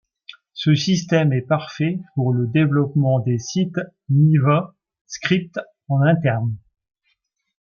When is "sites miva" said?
3.37-4.73